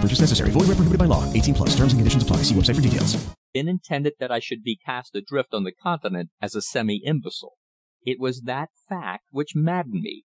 Purchase 0.00 0.20
necessary. 0.20 0.50
Void 0.50 0.68
where 0.68 0.76
prohibited 0.76 0.98
by 0.98 1.04
law. 1.04 1.30
18 1.32 1.54
plus. 1.54 1.76
Terms 1.76 1.92
and 1.92 2.00
conditions 2.00 2.22
apply. 2.22 2.38
See 2.38 2.54
website 2.54 2.76
for 2.76 2.80
details. 2.80 3.16
been 3.52 3.68
intended 3.68 4.14
that 4.18 4.30
I 4.30 4.38
should 4.38 4.62
be 4.62 4.78
cast 4.84 5.14
adrift 5.14 5.52
on 5.52 5.64
the 5.64 5.72
continent 5.72 6.30
as 6.40 6.54
a 6.54 6.62
semi-imbecile. 6.62 7.54
It 8.04 8.18
was 8.18 8.42
that 8.42 8.70
fact 8.88 9.24
which 9.30 9.54
maddened 9.54 10.02
me. 10.02 10.24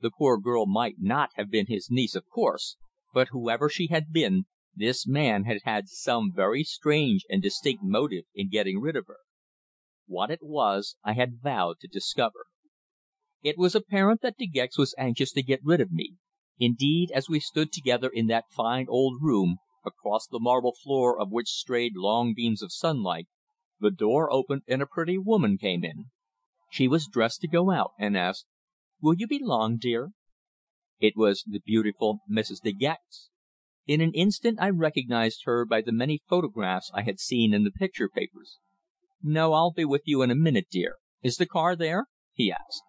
The 0.00 0.10
poor 0.10 0.38
girl 0.38 0.66
might 0.66 0.96
not 0.98 1.30
have 1.36 1.50
been 1.50 1.66
his 1.68 1.88
niece, 1.90 2.14
of 2.14 2.28
course, 2.28 2.76
but 3.14 3.28
whoever 3.30 3.70
she 3.70 3.86
had 3.86 4.12
been, 4.12 4.44
this 4.74 5.06
man 5.06 5.44
had 5.44 5.58
had 5.64 5.88
some 5.88 6.32
very 6.34 6.64
strange 6.64 7.24
and 7.30 7.40
distinct 7.40 7.82
motive 7.82 8.24
in 8.34 8.50
getting 8.50 8.80
rid 8.80 8.96
of 8.96 9.06
her. 9.06 9.18
What 10.06 10.30
it 10.30 10.40
was 10.42 10.96
I 11.02 11.14
had 11.14 11.40
vowed 11.42 11.76
to 11.80 11.88
discover. 11.88 12.46
It 13.42 13.56
was 13.56 13.74
apparent 13.74 14.20
that 14.22 14.36
De 14.36 14.46
Gex 14.46 14.76
was 14.76 14.94
anxious 14.98 15.32
to 15.32 15.42
get 15.42 15.60
rid 15.62 15.80
of 15.80 15.92
me. 15.92 16.16
Indeed, 16.58 17.10
as 17.12 17.28
we 17.28 17.40
stood 17.40 17.72
together 17.72 18.08
in 18.08 18.28
that 18.28 18.44
fine 18.48 18.86
old 18.88 19.20
room, 19.20 19.56
across 19.84 20.28
the 20.28 20.38
marble 20.38 20.72
floor 20.72 21.20
of 21.20 21.32
which 21.32 21.48
strayed 21.48 21.96
long 21.96 22.32
beams 22.32 22.62
of 22.62 22.72
sunlight, 22.72 23.26
the 23.80 23.90
door 23.90 24.32
opened 24.32 24.62
and 24.68 24.80
a 24.80 24.86
pretty 24.86 25.18
woman 25.18 25.58
came 25.58 25.82
in. 25.84 26.12
She 26.70 26.86
was 26.86 27.08
dressed 27.08 27.40
to 27.40 27.48
go 27.48 27.72
out, 27.72 27.90
and 27.98 28.16
asked: 28.16 28.46
"Will 29.00 29.14
you 29.14 29.26
be 29.26 29.40
long, 29.42 29.78
dear?" 29.78 30.12
It 31.00 31.16
was 31.16 31.42
the 31.42 31.58
beautiful 31.58 32.20
Mrs. 32.30 32.62
De 32.62 32.72
Gex. 32.72 33.30
In 33.86 34.00
an 34.00 34.12
instant 34.14 34.58
I 34.60 34.70
recognized 34.70 35.42
her 35.46 35.66
by 35.66 35.80
the 35.80 35.92
many 35.92 36.22
photographs 36.28 36.88
I 36.94 37.02
had 37.02 37.18
seen 37.18 37.52
in 37.52 37.64
the 37.64 37.72
picture 37.72 38.08
papers. 38.08 38.60
"No, 39.20 39.54
I'll 39.54 39.72
be 39.72 39.84
with 39.84 40.02
you 40.04 40.22
in 40.22 40.30
a 40.30 40.36
minute, 40.36 40.68
dear. 40.70 40.98
Is 41.20 41.36
the 41.36 41.46
car 41.46 41.74
there?" 41.74 42.06
he 42.32 42.52
asked. 42.52 42.84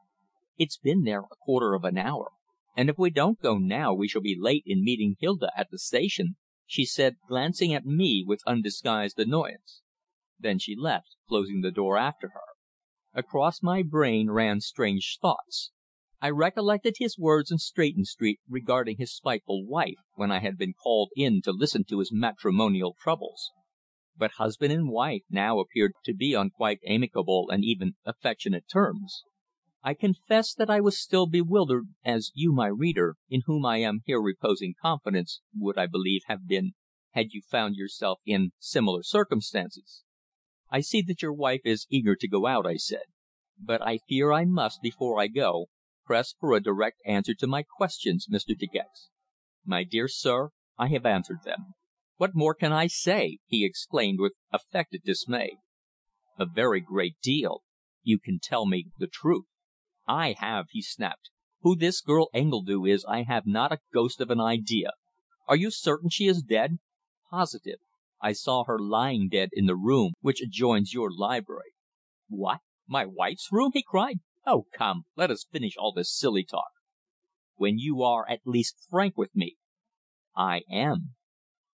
"It's 0.55 0.77
been 0.77 1.01
there 1.01 1.21
a 1.21 1.35
quarter 1.41 1.73
of 1.73 1.83
an 1.83 1.97
hour, 1.97 2.29
and 2.75 2.89
if 2.89 2.97
we 2.97 3.09
don't 3.09 3.39
go 3.39 3.57
now 3.57 3.93
we 3.93 4.07
shall 4.07 4.21
be 4.21 4.35
late 4.37 4.63
in 4.65 4.83
meeting 4.83 5.15
Hilda 5.19 5.51
at 5.57 5.69
the 5.71 5.79
station," 5.79 6.35
she 6.65 6.85
said, 6.85 7.15
glancing 7.27 7.73
at 7.73 7.85
me 7.85 8.23
with 8.25 8.41
undisguised 8.45 9.17
annoyance. 9.19 9.81
Then 10.37 10.59
she 10.59 10.75
left, 10.75 11.15
closing 11.27 11.61
the 11.61 11.71
door 11.71 11.97
after 11.97 12.29
her. 12.29 12.41
Across 13.13 13.63
my 13.63 13.81
brain 13.81 14.29
ran 14.29 14.59
strange 14.59 15.19
thoughts. 15.21 15.71
I 16.21 16.29
recollected 16.31 16.95
his 16.99 17.17
words 17.17 17.51
in 17.51 17.59
Stretton 17.59 18.03
Street 18.03 18.39
regarding 18.49 18.97
his 18.97 19.15
spiteful 19.15 19.65
wife 19.65 19.99
when 20.15 20.31
I 20.31 20.39
had 20.39 20.57
been 20.57 20.73
called 20.73 21.11
in 21.15 21.41
to 21.43 21.51
listen 21.51 21.85
to 21.85 21.99
his 21.99 22.11
matrimonial 22.11 22.95
troubles. 22.99 23.51
But 24.17 24.31
husband 24.31 24.73
and 24.73 24.89
wife 24.89 25.23
now 25.29 25.59
appeared 25.59 25.93
to 26.03 26.13
be 26.13 26.35
on 26.35 26.49
quite 26.49 26.79
amicable 26.85 27.49
and 27.49 27.63
even 27.63 27.95
affectionate 28.05 28.65
terms. 28.67 29.23
I 29.87 29.93
confess 29.93 30.51
that 30.55 30.67
I 30.67 30.81
was 30.81 30.99
still 30.99 31.27
bewildered, 31.27 31.89
as 32.03 32.31
you, 32.33 32.51
my 32.51 32.65
reader, 32.65 33.17
in 33.29 33.41
whom 33.45 33.67
I 33.67 33.77
am 33.81 34.01
here 34.03 34.19
reposing 34.19 34.73
confidence, 34.81 35.41
would, 35.55 35.77
I 35.77 35.85
believe, 35.85 36.21
have 36.25 36.47
been, 36.47 36.73
had 37.11 37.33
you 37.33 37.43
found 37.43 37.75
yourself 37.75 38.19
in 38.25 38.53
similar 38.57 39.03
circumstances. 39.03 40.03
"I 40.71 40.81
see 40.81 41.03
that 41.03 41.21
your 41.21 41.33
wife 41.33 41.61
is 41.65 41.85
eager 41.91 42.15
to 42.15 42.27
go 42.27 42.47
out," 42.47 42.65
I 42.65 42.77
said. 42.77 43.03
"But 43.59 43.83
I 43.83 43.99
fear 43.99 44.31
I 44.31 44.43
must, 44.45 44.81
before 44.81 45.19
I 45.19 45.27
go, 45.27 45.67
press 46.03 46.33
for 46.39 46.53
a 46.53 46.59
direct 46.63 46.99
answer 47.05 47.35
to 47.35 47.45
my 47.45 47.61
questions, 47.61 48.25
Mr. 48.27 48.57
De 48.57 48.65
Gex." 48.65 49.11
"My 49.63 49.83
dear 49.83 50.07
sir, 50.07 50.49
I 50.79 50.87
have 50.87 51.05
answered 51.05 51.43
them. 51.43 51.75
What 52.15 52.33
more 52.33 52.55
can 52.55 52.71
I 52.71 52.87
say?" 52.87 53.37
he 53.45 53.63
exclaimed 53.63 54.19
with 54.19 54.33
affected 54.51 55.03
dismay. 55.03 55.57
"A 56.39 56.47
very 56.47 56.81
great 56.81 57.17
deal. 57.21 57.61
You 58.01 58.17
can 58.17 58.39
tell 58.39 58.65
me 58.65 58.87
the 58.97 59.05
truth." 59.05 59.45
"I 60.07 60.35
have," 60.37 60.67
he 60.69 60.83
snapped. 60.83 61.31
"Who 61.61 61.75
this 61.75 61.99
girl 61.99 62.29
Engledue 62.31 62.85
is 62.85 63.03
I 63.05 63.23
have 63.23 63.47
not 63.47 63.71
a 63.71 63.79
ghost 63.91 64.21
of 64.21 64.29
an 64.29 64.39
idea. 64.39 64.91
Are 65.47 65.55
you 65.55 65.71
certain 65.71 66.11
she 66.11 66.27
is 66.27 66.43
dead?" 66.43 66.77
"Positive. 67.31 67.79
I 68.21 68.33
saw 68.33 68.65
her 68.65 68.77
lying 68.77 69.29
dead 69.29 69.49
in 69.51 69.65
the 69.65 69.75
room 69.75 70.13
which 70.21 70.43
adjoins 70.43 70.93
your 70.93 71.11
library." 71.11 71.71
"What? 72.27 72.59
My 72.85 73.07
wife's 73.07 73.51
room?" 73.51 73.71
he 73.73 73.81
cried. 73.81 74.19
"Oh, 74.45 74.67
come, 74.71 75.05
let 75.15 75.31
us 75.31 75.43
finish 75.51 75.75
all 75.75 75.91
this 75.91 76.15
silly 76.15 76.43
talk." 76.43 76.69
"When 77.55 77.79
you 77.79 78.03
are 78.03 78.29
at 78.29 78.45
least 78.45 78.85
frank 78.87 79.17
with 79.17 79.35
me." 79.35 79.55
"I 80.35 80.61
am." 80.69 81.15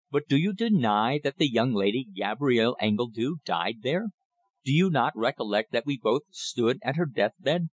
"But 0.09 0.29
do 0.29 0.37
you 0.37 0.53
deny 0.53 1.19
that 1.21 1.35
the 1.35 1.51
young 1.51 1.73
lady 1.73 2.05
Gabrielle 2.05 2.77
Engledue 2.79 3.39
died 3.43 3.81
there? 3.81 4.11
Do 4.63 4.71
you 4.71 4.89
not 4.89 5.17
recollect 5.17 5.73
that 5.73 5.85
we 5.85 5.97
both 6.01 6.21
stood 6.31 6.79
at 6.81 6.95
her 6.95 7.05
deathbed?" 7.05 7.67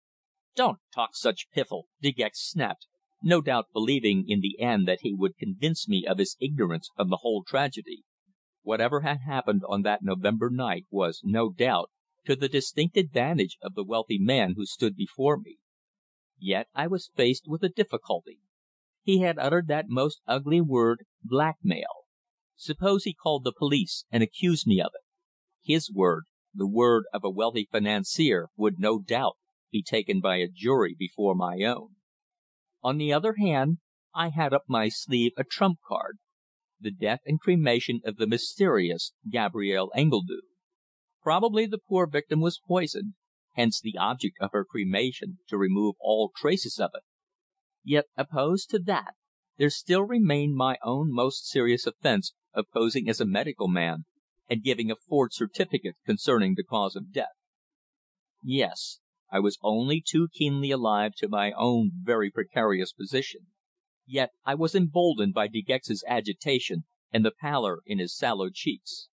"Don't 0.56 0.78
talk 0.94 1.16
such 1.16 1.50
piffle!" 1.50 1.88
De 2.00 2.12
Gex 2.12 2.40
snapped, 2.40 2.86
no 3.20 3.40
doubt 3.40 3.72
believing 3.72 4.24
in 4.28 4.38
the 4.38 4.60
end 4.60 4.86
that 4.86 5.00
he 5.00 5.12
would 5.12 5.36
convince 5.36 5.88
me 5.88 6.06
of 6.06 6.18
his 6.18 6.36
ignorance 6.38 6.90
of 6.96 7.08
the 7.08 7.16
whole 7.22 7.42
tragedy. 7.42 8.04
Whatever 8.62 9.00
had 9.00 9.22
happened 9.26 9.62
on 9.66 9.82
that 9.82 10.04
November 10.04 10.50
night 10.50 10.86
was, 10.90 11.22
no 11.24 11.50
doubt, 11.50 11.90
to 12.26 12.36
the 12.36 12.48
distinct 12.48 12.96
advantage 12.96 13.58
of 13.62 13.74
the 13.74 13.82
wealthy 13.82 14.16
man 14.16 14.54
who 14.54 14.64
stood 14.64 14.94
before 14.94 15.40
me. 15.40 15.58
Yet 16.38 16.68
I 16.72 16.86
was 16.86 17.10
faced 17.16 17.48
with 17.48 17.64
a 17.64 17.68
difficulty. 17.68 18.38
He 19.02 19.18
had 19.18 19.40
uttered 19.40 19.66
that 19.66 19.88
most 19.88 20.20
ugly 20.24 20.60
word 20.60 21.04
blackmail. 21.24 22.04
Suppose 22.54 23.02
he 23.02 23.12
called 23.12 23.42
the 23.42 23.52
police 23.52 24.04
and 24.08 24.22
accused 24.22 24.68
me 24.68 24.80
of 24.80 24.92
it. 24.94 25.04
His 25.64 25.90
word, 25.90 26.26
the 26.54 26.68
word 26.68 27.06
of 27.12 27.24
a 27.24 27.28
wealthy 27.30 27.68
financier, 27.72 28.50
would 28.54 28.78
no 28.78 29.00
doubt 29.00 29.36
be 29.74 29.82
taken 29.82 30.20
by 30.20 30.36
a 30.36 30.46
jury 30.46 30.94
before 30.96 31.34
my 31.34 31.64
own. 31.64 31.96
On 32.84 32.96
the 32.96 33.12
other 33.12 33.34
hand, 33.40 33.78
I 34.14 34.28
had 34.28 34.54
up 34.54 34.62
my 34.68 34.88
sleeve 34.88 35.32
a 35.36 35.42
trump 35.42 35.80
card 35.86 36.18
the 36.78 36.92
death 36.92 37.20
and 37.26 37.40
cremation 37.40 38.00
of 38.04 38.16
the 38.16 38.26
mysterious 38.28 39.12
Gabrielle 39.28 39.90
Engledue. 39.96 40.42
Probably 41.22 41.66
the 41.66 41.78
poor 41.78 42.06
victim 42.06 42.40
was 42.40 42.60
poisoned, 42.64 43.14
hence 43.54 43.80
the 43.80 43.96
object 43.98 44.36
of 44.40 44.50
her 44.52 44.64
cremation 44.64 45.38
to 45.48 45.58
remove 45.58 45.96
all 45.98 46.30
traces 46.36 46.78
of 46.78 46.90
it. 46.94 47.02
Yet 47.82 48.04
opposed 48.16 48.70
to 48.70 48.78
that, 48.80 49.14
there 49.56 49.70
still 49.70 50.02
remained 50.02 50.54
my 50.54 50.76
own 50.84 51.08
most 51.10 51.48
serious 51.48 51.84
offence 51.84 52.32
of 52.52 52.66
posing 52.72 53.08
as 53.08 53.20
a 53.20 53.26
medical 53.26 53.68
man 53.68 54.04
and 54.48 54.62
giving 54.62 54.90
a 54.90 54.96
forged 54.96 55.34
certificate 55.34 55.96
concerning 56.06 56.54
the 56.54 56.64
cause 56.64 56.94
of 56.94 57.12
death. 57.12 57.34
Yes, 58.42 59.00
I 59.34 59.40
was 59.40 59.58
only 59.62 60.00
too 60.00 60.28
keenly 60.32 60.70
alive 60.70 61.16
to 61.16 61.26
my 61.28 61.50
own 61.56 61.90
very 62.00 62.30
precarious 62.30 62.92
position. 62.92 63.48
Yet 64.06 64.30
I 64.44 64.54
was 64.54 64.76
emboldened 64.76 65.34
by 65.34 65.48
De 65.48 65.60
Gex's 65.60 66.04
agitation 66.06 66.84
and 67.10 67.24
the 67.24 67.32
pallor 67.32 67.80
in 67.84 67.98
his 67.98 68.16
sallow 68.16 68.48
cheeks. 68.48 69.08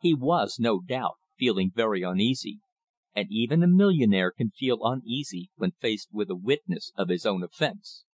He 0.00 0.14
was, 0.14 0.58
no 0.58 0.80
doubt, 0.80 1.14
feeling 1.38 1.70
very 1.72 2.02
uneasy, 2.02 2.58
and 3.14 3.28
even 3.30 3.62
a 3.62 3.68
millionaire 3.68 4.32
can 4.32 4.50
feel 4.50 4.84
uneasy 4.84 5.52
when 5.54 5.70
faced 5.70 6.08
with 6.12 6.28
a 6.28 6.34
witness 6.34 6.90
of 6.96 7.08
his 7.08 7.24
own 7.24 7.44
offence. 7.44 8.04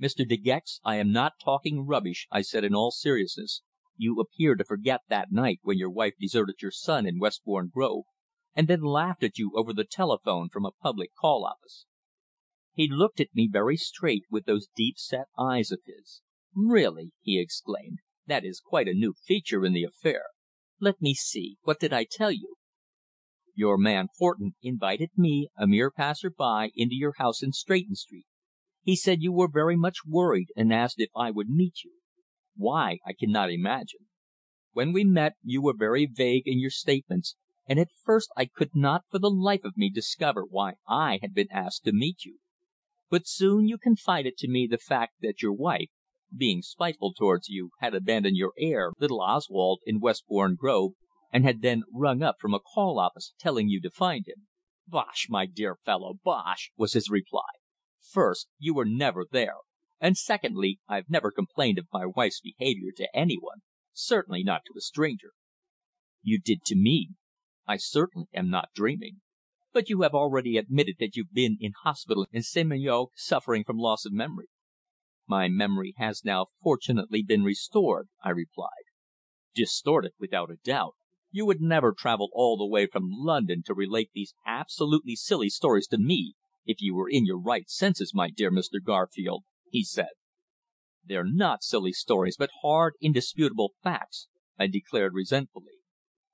"Mr. 0.00 0.24
De 0.24 0.36
Gex, 0.36 0.78
I 0.84 0.98
am 0.98 1.10
not 1.10 1.32
talking 1.42 1.84
rubbish," 1.84 2.28
I 2.30 2.42
said 2.42 2.62
in 2.62 2.76
all 2.76 2.92
seriousness. 2.92 3.60
"You 3.96 4.20
appear 4.20 4.54
to 4.54 4.62
forget 4.62 5.00
that 5.08 5.32
night 5.32 5.58
when 5.62 5.78
your 5.78 5.90
wife 5.90 6.14
deserted 6.20 6.62
your 6.62 6.70
son 6.70 7.06
in 7.08 7.18
Westbourne 7.18 7.70
Grove, 7.74 8.04
and 8.56 8.66
then 8.66 8.80
laughed 8.80 9.22
at 9.22 9.36
you 9.36 9.52
over 9.54 9.74
the 9.74 9.84
telephone 9.84 10.48
from 10.48 10.64
a 10.64 10.72
public 10.72 11.14
call 11.14 11.44
office." 11.44 11.84
He 12.72 12.88
looked 12.90 13.20
at 13.20 13.34
me 13.34 13.48
very 13.52 13.76
straight 13.76 14.24
with 14.30 14.46
those 14.46 14.66
deep 14.74 14.96
set 14.96 15.26
eyes 15.38 15.70
of 15.70 15.82
his. 15.84 16.22
"Really," 16.54 17.12
he 17.20 17.38
exclaimed, 17.38 17.98
"that 18.26 18.46
is 18.46 18.60
quite 18.60 18.88
a 18.88 18.94
new 18.94 19.12
feature 19.12 19.66
in 19.66 19.74
the 19.74 19.84
affair. 19.84 20.24
Let 20.80 21.02
me 21.02 21.12
see. 21.12 21.58
What 21.62 21.78
did 21.78 21.92
I 21.92 22.04
tell 22.10 22.32
you? 22.32 22.56
Your 23.54 23.78
man 23.78 24.08
Horton 24.18 24.54
invited 24.62 25.10
me, 25.16 25.48
a 25.56 25.66
mere 25.66 25.90
passer 25.90 26.30
by, 26.30 26.70
into 26.74 26.94
your 26.94 27.14
house 27.16 27.42
in 27.42 27.52
Stretton 27.52 27.94
Street. 27.94 28.26
He 28.82 28.96
said 28.96 29.22
you 29.22 29.32
were 29.32 29.50
very 29.50 29.76
much 29.76 30.06
worried, 30.06 30.48
and 30.56 30.72
asked 30.72 31.00
if 31.00 31.10
I 31.16 31.30
would 31.30 31.48
meet 31.48 31.82
you. 31.84 31.92
Why, 32.54 32.98
I 33.06 33.12
cannot 33.12 33.50
imagine. 33.50 34.08
When 34.72 34.92
we 34.92 35.04
met 35.04 35.36
you 35.42 35.62
were 35.62 35.76
very 35.76 36.06
vague 36.06 36.46
in 36.46 36.58
your 36.58 36.70
statements, 36.70 37.36
and 37.66 37.80
at 37.80 37.90
first 38.04 38.30
I 38.36 38.44
could 38.44 38.76
not 38.76 39.04
for 39.10 39.18
the 39.18 39.30
life 39.30 39.64
of 39.64 39.76
me 39.76 39.90
discover 39.90 40.44
why 40.44 40.74
I 40.86 41.18
had 41.20 41.34
been 41.34 41.50
asked 41.50 41.84
to 41.84 41.92
meet 41.92 42.24
you. 42.24 42.38
But 43.10 43.26
soon 43.26 43.66
you 43.66 43.76
confided 43.76 44.36
to 44.38 44.48
me 44.48 44.66
the 44.66 44.78
fact 44.78 45.14
that 45.20 45.42
your 45.42 45.52
wife, 45.52 45.90
being 46.32 46.62
spiteful 46.62 47.12
towards 47.12 47.48
you, 47.48 47.70
had 47.80 47.94
abandoned 47.94 48.36
your 48.36 48.52
heir, 48.56 48.92
little 48.98 49.20
Oswald, 49.20 49.80
in 49.84 49.98
Westbourne 49.98 50.54
Grove, 50.54 50.92
and 51.32 51.44
had 51.44 51.60
then 51.60 51.82
rung 51.92 52.22
up 52.22 52.36
from 52.40 52.54
a 52.54 52.60
call 52.60 53.00
office 53.00 53.34
telling 53.38 53.68
you 53.68 53.80
to 53.80 53.90
find 53.90 54.28
him. 54.28 54.46
"Bosh, 54.86 55.26
my 55.28 55.46
dear 55.46 55.76
fellow, 55.84 56.14
bosh!" 56.22 56.70
was 56.76 56.92
his 56.92 57.10
reply. 57.10 57.50
"First, 58.00 58.48
you 58.58 58.74
were 58.74 58.84
never 58.84 59.26
there, 59.28 59.56
and 60.00 60.16
secondly, 60.16 60.78
I've 60.86 61.10
never 61.10 61.32
complained 61.32 61.78
of 61.78 61.88
my 61.92 62.06
wife's 62.06 62.40
behaviour 62.40 62.92
to 62.96 63.16
any 63.16 63.36
one 63.36 63.62
certainly 63.92 64.44
not 64.44 64.62
to 64.66 64.74
a 64.76 64.80
stranger." 64.80 65.32
"You 66.22 66.38
did 66.40 66.62
to 66.66 66.76
me. 66.76 67.10
I 67.68 67.78
certainly 67.78 68.28
am 68.32 68.48
not 68.48 68.68
dreaming." 68.76 69.22
"But 69.72 69.88
you 69.88 70.02
have 70.02 70.14
already 70.14 70.56
admitted 70.56 70.98
that 71.00 71.16
you've 71.16 71.32
been 71.32 71.58
in 71.60 71.72
hospital 71.82 72.24
in 72.30 72.42
St. 72.42 72.68
Malo 72.68 73.08
suffering 73.16 73.64
from 73.64 73.76
loss 73.76 74.04
of 74.04 74.12
memory." 74.12 74.46
"My 75.26 75.48
memory 75.48 75.92
has 75.96 76.24
now 76.24 76.46
fortunately 76.62 77.24
been 77.24 77.42
restored," 77.42 78.08
I 78.22 78.30
replied. 78.30 78.84
"Distorted, 79.52 80.12
without 80.16 80.48
a 80.48 80.58
doubt. 80.62 80.94
You 81.32 81.44
would 81.46 81.60
never 81.60 81.92
travel 81.92 82.30
all 82.32 82.56
the 82.56 82.68
way 82.68 82.86
from 82.86 83.10
London 83.10 83.64
to 83.64 83.74
relate 83.74 84.10
these 84.14 84.32
absolutely 84.46 85.16
silly 85.16 85.48
stories 85.48 85.88
to 85.88 85.98
me 85.98 86.34
if 86.66 86.80
you 86.80 86.94
were 86.94 87.10
in 87.10 87.26
your 87.26 87.40
right 87.40 87.68
senses, 87.68 88.14
my 88.14 88.30
dear 88.30 88.52
Mr. 88.52 88.80
Garfield," 88.80 89.42
he 89.72 89.82
said. 89.82 90.10
"They're 91.02 91.24
not 91.26 91.64
silly 91.64 91.92
stories, 91.92 92.36
but 92.38 92.50
hard, 92.62 92.94
indisputable 93.00 93.74
facts," 93.82 94.28
I 94.56 94.68
declared 94.68 95.14
resentfully. 95.14 95.72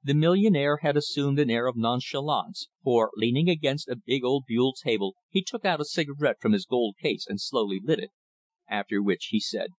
The 0.04 0.14
millionaire 0.14 0.78
had 0.78 0.96
assumed 0.96 1.38
an 1.38 1.48
air 1.48 1.68
of 1.68 1.76
nonchalance, 1.76 2.68
for, 2.82 3.12
leaning 3.14 3.48
against 3.48 3.88
a 3.88 3.94
big 3.94 4.24
old 4.24 4.46
buhl 4.48 4.72
table, 4.72 5.14
he 5.30 5.42
took 5.42 5.64
out 5.64 5.80
a 5.80 5.84
cigarette 5.84 6.40
from 6.40 6.52
his 6.52 6.66
gold 6.66 6.96
case 7.00 7.24
and 7.28 7.40
slowly 7.40 7.78
lit 7.80 8.00
it. 8.00 8.10
After 8.68 9.00
which 9.00 9.26
he 9.26 9.38
said: 9.38 9.70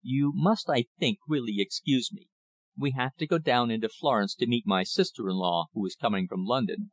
"You 0.00 0.32
must, 0.34 0.70
I 0.70 0.86
think, 0.98 1.18
really 1.28 1.60
excuse 1.60 2.10
me. 2.10 2.28
We 2.78 2.92
have 2.92 3.14
to 3.16 3.26
go 3.26 3.36
down 3.36 3.70
into 3.70 3.90
Florence 3.90 4.34
to 4.36 4.46
meet 4.46 4.66
my 4.66 4.84
sister 4.84 5.28
in 5.28 5.36
law, 5.36 5.66
who 5.74 5.84
is 5.84 5.96
coming 5.96 6.28
from 6.28 6.46
London. 6.46 6.92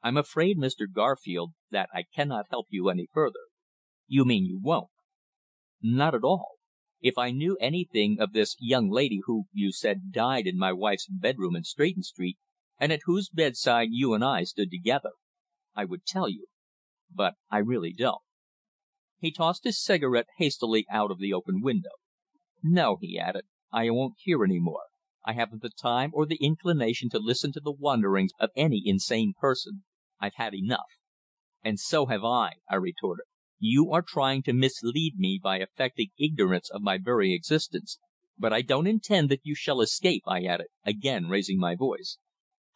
I'm 0.00 0.16
afraid, 0.16 0.58
Mr. 0.58 0.86
Garfield, 0.88 1.54
that 1.70 1.88
I 1.92 2.04
cannot 2.04 2.46
help 2.50 2.66
you 2.70 2.88
any 2.88 3.08
further." 3.12 3.48
"You 4.06 4.24
mean 4.24 4.44
you 4.44 4.60
won't?" 4.62 4.90
"Not 5.80 6.14
at 6.14 6.22
all. 6.22 6.51
If 7.02 7.18
I 7.18 7.32
knew 7.32 7.56
anything 7.60 8.20
of 8.20 8.32
this 8.32 8.54
young 8.60 8.88
lady 8.88 9.22
who, 9.24 9.46
you 9.52 9.72
said, 9.72 10.12
died 10.12 10.46
in 10.46 10.56
my 10.56 10.72
wife's 10.72 11.08
bedroom 11.08 11.56
in 11.56 11.64
Stretton 11.64 12.04
Street, 12.04 12.38
and 12.78 12.92
at 12.92 13.00
whose 13.06 13.28
bedside 13.28 13.88
you 13.90 14.14
and 14.14 14.22
I 14.24 14.44
stood 14.44 14.70
together, 14.70 15.10
I 15.74 15.84
would 15.84 16.06
tell 16.06 16.28
you. 16.28 16.46
But 17.10 17.34
I 17.50 17.58
really 17.58 17.92
don't." 17.92 18.22
He 19.18 19.32
tossed 19.32 19.64
his 19.64 19.82
cigarette 19.82 20.28
hastily 20.38 20.86
out 20.88 21.10
of 21.10 21.18
the 21.18 21.32
open 21.32 21.60
window. 21.60 21.90
"No," 22.62 22.98
he 23.00 23.18
added, 23.18 23.46
"I 23.72 23.90
won't 23.90 24.14
hear 24.20 24.44
any 24.44 24.60
more. 24.60 24.84
I 25.24 25.32
haven't 25.32 25.62
the 25.62 25.70
time 25.70 26.12
or 26.14 26.24
the 26.24 26.36
inclination 26.36 27.10
to 27.10 27.18
listen 27.18 27.50
to 27.54 27.60
the 27.60 27.72
wanderings 27.72 28.30
of 28.38 28.50
any 28.54 28.80
insane 28.84 29.34
person. 29.36 29.82
I've 30.20 30.34
had 30.36 30.54
enough." 30.54 30.86
"And 31.62 31.80
so 31.80 32.06
have 32.06 32.22
I," 32.22 32.58
I 32.70 32.76
retorted. 32.76 33.26
You 33.64 33.92
are 33.92 34.02
trying 34.02 34.42
to 34.42 34.52
mislead 34.52 35.18
me 35.18 35.38
by 35.40 35.60
affecting 35.60 36.08
ignorance 36.18 36.68
of 36.68 36.82
my 36.82 36.98
very 36.98 37.32
existence. 37.32 37.96
But 38.36 38.52
I 38.52 38.60
don't 38.60 38.88
intend 38.88 39.28
that 39.28 39.46
you 39.46 39.54
shall 39.54 39.80
escape," 39.80 40.24
I 40.26 40.42
added, 40.42 40.66
again 40.84 41.28
raising 41.28 41.58
my 41.60 41.76
voice. 41.76 42.18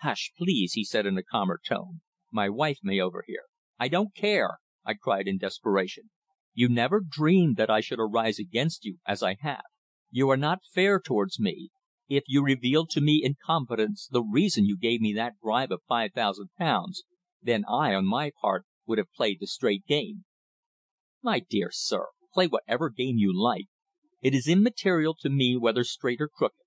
"Hush, 0.02 0.30
please," 0.38 0.74
he 0.74 0.84
said 0.84 1.04
in 1.04 1.18
a 1.18 1.24
calmer 1.24 1.60
tone. 1.66 2.02
"My 2.30 2.48
wife 2.48 2.78
may 2.84 3.00
overhear." 3.00 3.46
"I 3.80 3.88
don't 3.88 4.14
care!" 4.14 4.58
I 4.84 4.94
cried 4.94 5.26
in 5.26 5.38
desperation. 5.38 6.10
"You 6.54 6.68
never 6.68 7.00
dreamed 7.00 7.56
that 7.56 7.68
I 7.68 7.80
should 7.80 7.98
arise 7.98 8.38
against 8.38 8.84
you 8.84 9.00
as 9.04 9.24
I 9.24 9.38
have. 9.40 9.64
You 10.12 10.30
are 10.30 10.36
not 10.36 10.60
fair 10.72 11.00
towards 11.00 11.40
me. 11.40 11.70
If 12.06 12.22
you 12.28 12.44
revealed 12.44 12.90
to 12.90 13.00
me 13.00 13.22
in 13.24 13.34
confidence 13.44 14.06
the 14.06 14.22
reason 14.22 14.66
you 14.66 14.78
gave 14.78 15.00
me 15.00 15.12
that 15.14 15.40
bribe 15.42 15.72
of 15.72 15.82
five 15.88 16.12
thousand 16.12 16.50
pounds, 16.56 17.02
then 17.42 17.64
I, 17.68 17.92
on 17.92 18.06
my 18.06 18.30
part, 18.40 18.66
would 18.86 18.98
have 18.98 19.10
played 19.16 19.38
the 19.40 19.48
straight 19.48 19.84
game. 19.86 20.24
"My 21.28 21.40
dear 21.40 21.72
sir, 21.72 22.06
play 22.32 22.46
whatever 22.46 22.88
game 22.88 23.16
you 23.18 23.36
like. 23.36 23.66
It 24.22 24.32
is 24.32 24.46
immaterial 24.46 25.12
to 25.16 25.28
me 25.28 25.56
whether 25.56 25.82
straight 25.82 26.20
or 26.20 26.28
crooked. 26.28 26.62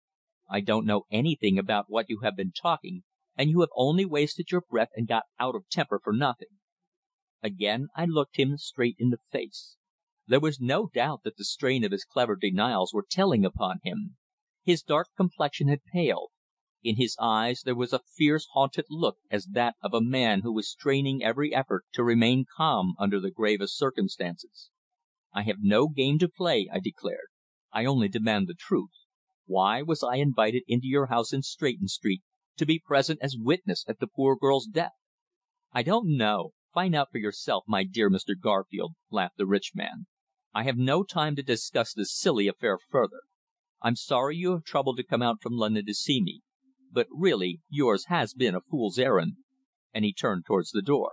I 0.50 0.60
don't 0.60 0.86
know 0.86 1.06
anything 1.10 1.58
about 1.58 1.86
what 1.90 2.10
you 2.10 2.20
have 2.24 2.36
been 2.36 2.52
talking, 2.52 3.04
and 3.38 3.50
you 3.50 3.62
have 3.62 3.70
only 3.74 4.06
wasted 4.06 4.52
your 4.52 4.60
breath 4.60 4.90
and 4.98 5.08
got 5.08 5.24
out 5.40 5.56
of 5.56 5.70
temper 5.70 6.02
for 6.04 6.12
nothing." 6.12 6.60
Again 7.42 7.88
I 7.96 8.04
looked 8.04 8.36
him 8.36 8.58
straight 8.58 8.98
in 9.00 9.12
the 9.12 9.22
face. 9.32 9.78
There 10.28 10.42
was 10.42 10.60
no 10.60 10.88
doubt 10.88 11.24
that 11.24 11.38
the 11.38 11.46
strain 11.46 11.86
of 11.86 11.94
his 11.94 12.04
clever 12.04 12.36
denials 12.36 12.94
were 12.94 13.08
telling 13.10 13.46
upon 13.46 13.80
him. 13.86 14.18
His 14.66 14.84
dark 14.84 15.08
complexion 15.16 15.70
had 15.70 15.86
paled. 15.86 16.32
In 16.82 16.96
his 16.96 17.18
eyes 17.20 17.64
there 17.64 17.76
was 17.76 17.92
a 17.92 18.00
fierce, 18.00 18.48
haunted 18.54 18.86
look 18.90 19.18
as 19.30 19.48
that 19.48 19.76
of 19.82 19.94
a 19.94 20.00
man 20.00 20.44
who 20.44 20.54
was 20.54 20.72
straining 20.72 21.22
every 21.22 21.54
effort 21.54 21.84
to 21.92 22.06
remain 22.06 22.46
calm 22.56 22.96
under 22.98 23.20
the 23.20 23.32
gravest 23.32 23.76
circumstances. 23.78 24.70
"I 25.34 25.42
have 25.44 25.58
no 25.60 25.90
game 25.90 26.20
to 26.20 26.30
play," 26.30 26.70
I 26.72 26.80
declared. 26.80 27.28
"I 27.74 27.84
only 27.84 28.08
demand 28.08 28.48
the 28.48 28.54
truth. 28.58 28.92
Why 29.46 29.82
was 29.82 30.04
I 30.04 30.16
invited 30.16 30.64
into 30.68 30.88
your 30.88 31.08
house 31.08 31.34
in 31.34 31.42
Stretton 31.42 31.90
Street 31.90 32.24
to 32.56 32.66
be 32.66 32.80
present 32.80 33.20
as 33.22 33.36
witness 33.38 33.84
at 33.90 34.00
the 34.00 34.08
poor 34.08 34.38
girl's 34.38 34.66
death?" 34.66 34.94
"I 35.74 35.84
don't 35.84 36.16
know. 36.16 36.54
Find 36.74 36.96
out 36.96 37.12
for 37.12 37.18
yourself, 37.18 37.66
my 37.68 37.84
dear 37.84 38.10
Mr. 38.10 38.40
Garfield," 38.40 38.96
laughed 39.12 39.36
the 39.36 39.46
rich 39.46 39.74
man. 39.76 40.08
"I 40.54 40.64
have 40.64 40.78
no 40.78 41.04
time 41.04 41.36
to 41.36 41.44
discuss 41.44 41.94
this 41.94 42.16
silly 42.16 42.48
affair 42.48 42.78
further. 42.88 43.24
I'm 43.82 43.98
sorry 43.98 44.38
you 44.38 44.52
have 44.52 44.64
troubled 44.64 44.96
to 44.96 45.04
come 45.04 45.22
out 45.22 45.42
from 45.42 45.58
London 45.58 45.86
to 45.86 45.94
see 45.94 46.22
me 46.22 46.40
but 46.92 47.06
really 47.12 47.62
yours 47.70 48.06
has 48.06 48.34
been 48.34 48.56
a 48.56 48.62
fool's 48.62 48.98
errand," 48.98 49.38
and 49.94 50.04
he 50.04 50.12
turned 50.12 50.44
towards 50.44 50.72
the 50.72 50.82
door. 50.82 51.12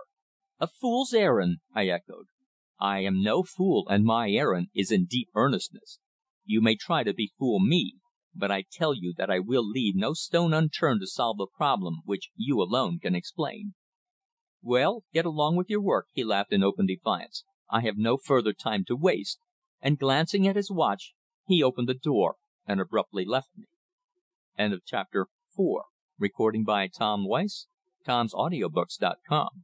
"A 0.57 0.65
fool's 0.65 1.13
errand!" 1.13 1.59
I 1.71 1.87
echoed. 1.87 2.25
"I 2.79 3.01
am 3.01 3.21
no 3.21 3.43
fool, 3.43 3.87
and 3.87 4.03
my 4.03 4.31
errand 4.31 4.69
is 4.73 4.91
in 4.91 5.05
deep 5.05 5.29
earnestness. 5.35 5.99
You 6.43 6.61
may 6.61 6.75
try 6.75 7.03
to 7.03 7.13
befool 7.13 7.59
me, 7.59 7.97
but 8.33 8.49
I 8.49 8.63
tell 8.71 8.95
you 8.95 9.13
that 9.17 9.29
I 9.29 9.37
will 9.37 9.63
leave 9.63 9.95
no 9.95 10.13
stone 10.13 10.51
unturned 10.51 11.01
to 11.01 11.05
solve 11.05 11.37
the 11.37 11.45
problem 11.55 12.01
which 12.05 12.31
you 12.35 12.59
alone 12.59 12.97
can 12.97 13.13
explain." 13.13 13.75
"Well, 14.63 15.03
get 15.13 15.27
along 15.27 15.57
with 15.57 15.69
your 15.69 15.81
work," 15.81 16.07
he 16.11 16.23
laughed 16.23 16.53
in 16.53 16.63
open 16.63 16.87
defiance. 16.87 17.43
"I 17.69 17.81
have 17.81 17.97
no 17.97 18.17
further 18.17 18.53
time 18.53 18.83
to 18.85 18.95
waste," 18.95 19.39
and 19.79 19.99
glancing 19.99 20.47
at 20.47 20.55
his 20.55 20.71
watch, 20.71 21.13
he 21.45 21.61
opened 21.61 21.87
the 21.87 21.93
door 21.93 22.37
and 22.65 22.81
abruptly 22.81 23.25
left 23.25 23.51
me. 23.55 23.67
CHAPTER 24.83 25.27
four. 25.57 25.85
Recording 26.19 26.63
by 26.63 26.87
Tom 26.87 27.27
Weiss, 27.27 27.65
Tom'sAudiobooks.com. 28.07 29.63